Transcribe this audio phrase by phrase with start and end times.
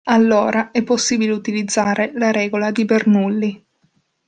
[0.05, 3.65] Allora è possibile utilizzare la regola di Bernoulli.